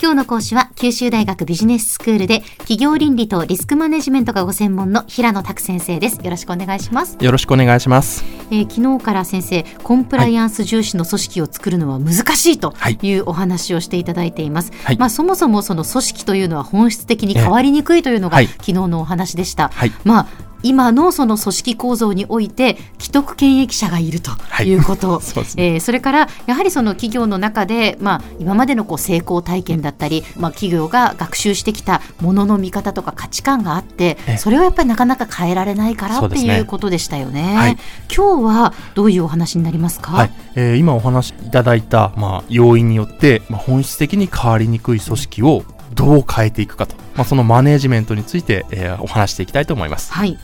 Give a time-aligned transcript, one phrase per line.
[0.00, 6.20] 今日の講師は九州大学ビジネススクールで企業倫理とリスクマネジメントがご専門の平野拓先生です。
[6.22, 7.16] よろしくお願いします。
[7.20, 8.24] よろしくお願いします。
[8.52, 14.70] えー昨日から先生、コンプライアンス重視の組織を作るのは難しいとはいいうお話をしていただいています。
[14.84, 19.70] はいまあそもそもその組織というのは本質的に変わりにくいというのが、はい昨日のお話でした。
[19.74, 24.68] はいまあ今のその組織構造において既得権益者がいるとはい。
[24.68, 25.74] いうこと、 そうですね。
[25.74, 34.36] えーそれからやはりその企業の中で、まあ、今までのこう成功体験だったり、まあ、企業が学習してきたものの見方とか価値観があってええ。
[34.36, 37.54] それをやっぱりなかなか変えられないからっていうことでしたよね。
[37.56, 37.78] はい。
[38.14, 50.12] 今日はどういうお話になりますか、はい、えー今お話しいただいた、まあ、要因によって、まあ、本質的に変わりにくい組織をどう変えていくかと、まあ、そのマネージメントについて、えーお話していきたいと思います。
[50.12, 50.38] はい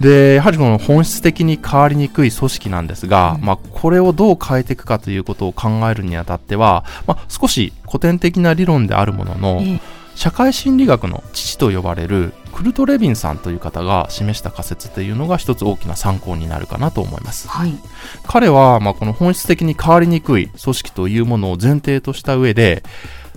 [0.00, 3.44] で、やはりこの本質的に変わりにくい組織なんですが、うん。
[3.44, 9.80] まあ、これをどう変えていくかということを考えるにあたっては、まあ、少し古典的な理論であるものの、ええ。
[10.18, 17.46] 社会心理学の父と呼ばれるクルト・レビンさんという方が示した仮説というのが一つ大きな参考になるかなと思います。
[17.46, 17.72] はい。
[18.26, 22.82] 彼は、まあ、この本質的に変わりにくい組織というものを前提とした上で、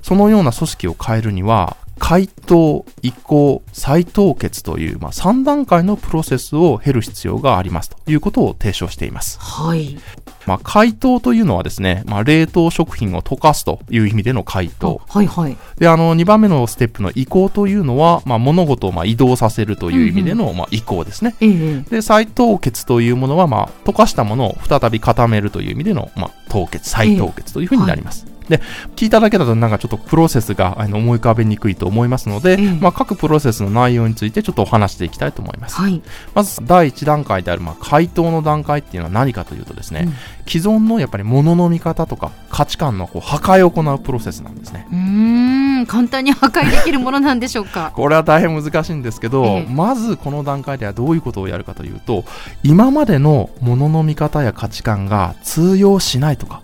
[0.01, 9.39] そのような組織を変えるには、回答、移行、再凍結という、まあ、3段階のプロセスを経る必要がありますということを提唱しています。
[9.39, 9.99] はい
[10.47, 14.99] まあ、解凍というのはですね、まあ、冷凍食品を溶かすという意味での解凍。
[15.07, 21.35] あはいはいで、あの、2番目のステップの移行というのは、まあ、物事をまあ移動させるという意味での、まあ、移行ですね。
[21.39, 28.30] ええで、再凍結というものは、まあ、溶かしたものを再び固めるという意味での、まあ、凍結、再凍結というふうになります。
[28.51, 28.61] で、
[28.95, 35.75] 聞いただけだとなんかちょっとプロセスがあの思い浮かべにくいと思いますので、ええまあ、各プロセスの内容についてちょっとお話していきたいと思います。
[35.77, 36.01] はい。
[36.35, 40.13] まず、第1段階である、まあ、回答の段階っていうのは何かというとですね、うん。
[40.47, 44.85] 既存のやっぱり物の見方とか価値観のこう破壊を行うプロセスなんですね。
[44.91, 45.85] うーん。
[45.87, 47.91] 簡単に破壊できるものなんでしょうか？
[47.95, 49.73] これは大変難しいんですけど、ええ。
[49.73, 52.23] まずこの段階ではどういうことをやるかというと、
[52.63, 56.61] 今までの物の見方や価値観が通用しないとか、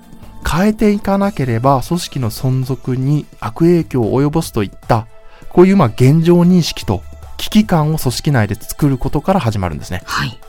[0.50, 5.08] 変えていかなければ組織の存続に悪影響を及ぼすといった、
[5.50, 7.04] こういうまあ現状認識と
[7.38, 10.02] 危機感を組織内で作ることから始まるんですね。
[10.06, 10.40] はい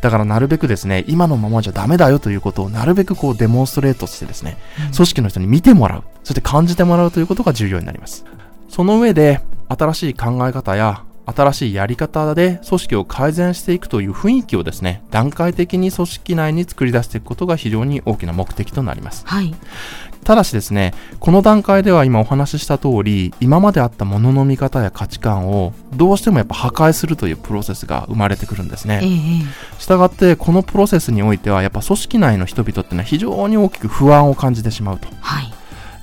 [0.00, 8.24] だからなるべくですね、今のままじゃダメだよということをなるべくこうデモンストレートしてですね、うん組織の人に見てもらう、そして感じてもらうということが重要になります。
[8.68, 11.02] その上で、新しい考え方や、
[11.34, 19.24] 新しいやり方で組織を改善していくという雰囲気をですね、段階的に組織内に作り出していくことが非常に大きな目的となります。
[19.26, 19.54] はい
[20.24, 29.00] ただしですね、この段階では今お話しした通り、今まであったものの見方や価値観をどうしてもやっぱ破壊するというプロセスが生まれてくるんですね。
[29.02, 35.08] ええしたがって、このプロセスにおいては、やっぱ組織内の人々っていうのは非常に大きく不安を感じてしまうと。
[35.20, 35.57] はい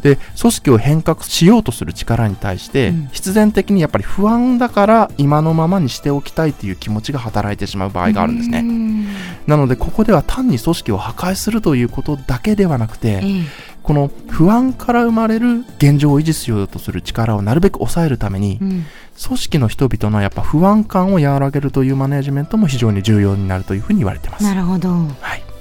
[0.05, 8.61] で、組織を変革しようとする力に対して、うん必然的にやっぱり不安だから今のままにしておきたいという気持ちが働いてしまう場合があるんですね。
[8.61, 9.07] ね
[9.47, 18.85] なので、ここでは単に組織を破壊するということだけではなくて、ええこの不安から生まれる現状を維持しようとする力をなるべく抑えるために、うん
[19.23, 24.43] 組織の人々のやっぱ不安感を和らげるというマネジメントも非常に重要になるというふうに言われています。
[24.43, 25.05] なるほどは
[25.37, 25.54] い。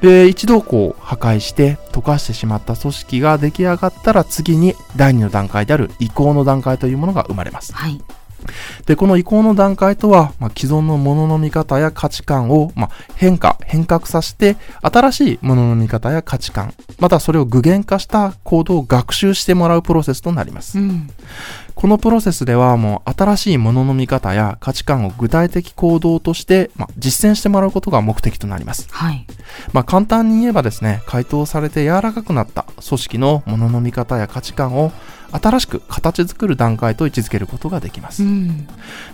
[0.00, 7.72] で、一度こう破壊して溶かしてしまった組織が出来上がったら次に第2の段階である移行の段階というものが生まれます。
[7.72, 8.00] はい
[8.86, 20.78] で、この移行の段階とは、まあ、既存のものの見方や価値観を、まあ、変化、変革させて、新しいものの見方や価値観、またそれを具現化した行動を学習してもらうプロセスとなります。
[20.78, 21.10] うん
[21.76, 28.88] このプロセスではもう新しいものの見方や価値観を具体的行動として、まあ、実践してもらうことが目的となります。
[28.90, 29.26] はい
[29.74, 34.90] まあ、簡単に言えばですね、解凍されて柔らかくなった組織のものの見方や価値観を
[35.32, 38.22] 新しく形作る段階と位置づけることができます。
[38.22, 38.68] うん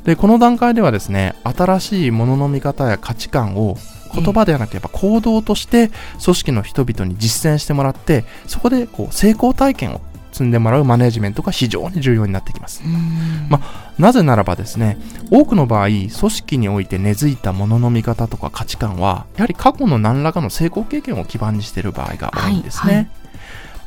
[0.04, 3.76] で、この段階ではですね、新しいものの見方や価値観を
[4.14, 5.90] 言葉ではなくやっぱ行動として
[6.22, 10.00] 組織の人々に実践してもらって、そこでこう成功体験を
[10.32, 12.82] 積んでもらうマネジメントが非常に重要になってきます。
[12.84, 13.60] うんま
[13.98, 14.98] なぜならばですね、
[15.30, 22.92] 多くの場合、組織において根付いたものの見方とか価値観は、やはり過去の何らかの成功経験を基盤にしている場合が多いんですね。
[22.92, 23.21] はいはい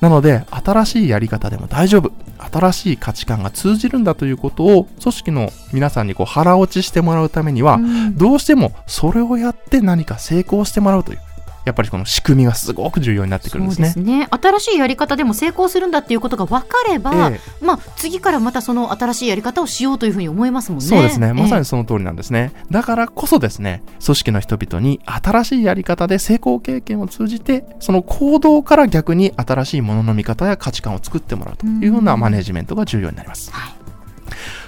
[0.01, 2.11] なので、新しいやり方でも大丈夫。
[2.37, 11.19] 新しい価値観が通じるんだということを、組織の皆さんにこう腹落ちしてもらうためには、うんどうしてもそれをやって何か成功してもらうという、
[11.65, 13.89] やっぱりこの仕組みがすごく重要になってくるんですね。
[13.89, 20.85] そうですね新しいやり方でも成功するんだっていうことが分かれば、えまあ、次からまたその新しいやり方をしようというふうに思いますもんね。
[20.85, 21.33] そうですね。
[21.33, 22.51] まさえにその通りなんですね。
[22.69, 33.51] だからこそですね、組織の人々に新しいやり方で成功経験を通じて、その行動から逆に新しいものの見方や価値観を作ってもらうというようなマネジメントが重要になります。
[33.51, 33.84] はい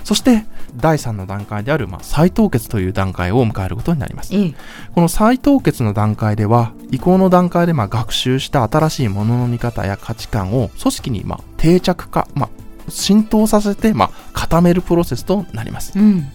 [0.08, 0.46] そして、
[0.78, 4.34] 第3の段階である、まあ、再凍結という段階を迎えることになります。
[4.34, 4.56] ええ
[4.96, 12.50] この再凍結の段階では、移行の段階でまあ学習した新しいものの見方や価値観を組織にまあ定着化、まあ、
[12.90, 15.92] 浸透させてまあ固めるプロセスとなります。
[16.00, 16.26] うん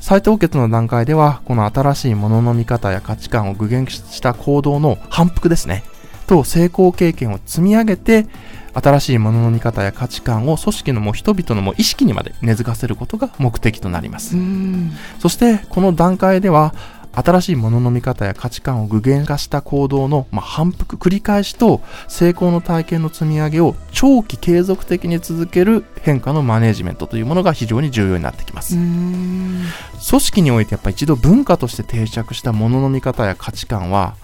[0.00, 5.84] 再凍結の段階では、この新しいものの見方や価値観を具現した行動の反復ですね。
[6.32, 8.26] と成功経験を積み上げて、
[8.72, 14.34] 新しいものの見方や価値観を組織のもう人々のもう意識にまで根付かせることが目的となります。
[14.34, 16.74] うんそして、この段階では、
[17.14, 28.78] 新しいものの見方や価値観を具現化した行動の、まあ、反復繰り返しと成功の体験の積み上げを長期継続的に続ける変化のマネジメントというものが非常に重要になってきます。
[28.78, 29.66] うん
[30.08, 34.16] 組織においてやっぱ一度文化として定着したものの見方や価値観は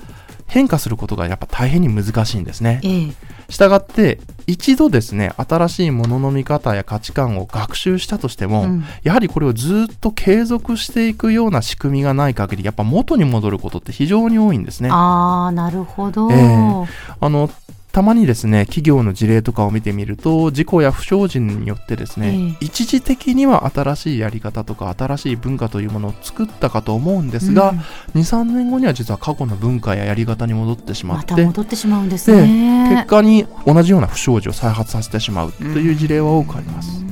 [0.49, 2.81] 変化することがやっぱ大変に難しいんですね。
[2.83, 14.91] ええしたがって一度ですね新しいものの見方や価値観を学習したとしても、うんやはりこれをずっと継続していくような仕組みがない限りやっぱ元に戻ることって非常に多いんですね。
[14.91, 17.51] あああなるほど、ええの
[17.93, 27.79] たまにですね企業の事例とかを見てみると事故や不祥事によってですね、え一時的には新しいやり方とか新しい文化というものを作ったかと思うんですが、うん
[28.15, 32.91] 23年後には実は過去の文化ややり方に戻ってしままったて戻ってしまうんですね。
[32.91, 37.05] 結果に同じような不祥事を再発させてしまうという事例は多くあります。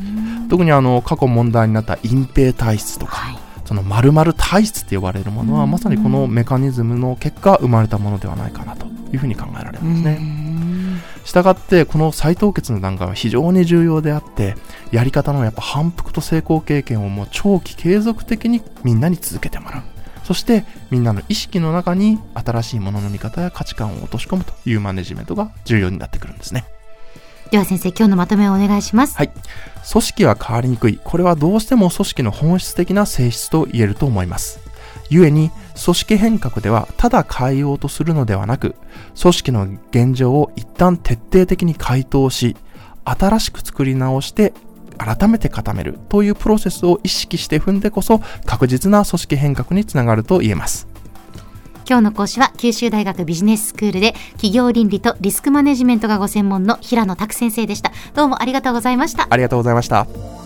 [0.49, 10.46] 特にあの過去問題になった隠蔽体質とか、はいその〇〇体質って呼ばれるものは、うんまさにこのメカニズムの結果生まれたものではないかなというふうに考えられますね。
[11.27, 14.55] うんしたがってこの再凍結の段階は非常に重要であって
[14.93, 19.83] やり方のやっぱ反復と成功経験をもう長期継続的にみんなに続けてもらう。
[20.23, 26.65] そしてみんなの意識の中に新しいものの見方や価値観を落とし込むというマネジメントが重要になってくるんですね。
[27.51, 29.17] では先生今日のまとめをお願いします。
[29.17, 29.31] はい。
[29.93, 30.99] 組織は変わりにくい。
[31.03, 34.59] これはどうしても組織の本質的な性質と言えると思います。
[35.11, 35.51] 故に
[35.83, 38.75] 組織変革ではただ変えようとするのではなく
[39.21, 42.57] 組織の現状を一旦徹底的に回答し
[43.05, 44.53] 新しく作り直して
[44.99, 50.89] 改めて固めるというプロセスを意識して踏んでこそ確実な組織変革につながると言えます
[51.89, 57.93] 今日の講師は九州大学ビジネススクールで企業倫理とリスクマネジメントがご専門の平野拓先生でした。
[58.15, 59.29] どうもありがとうございました。
[59.31, 60.46] ありがとうございました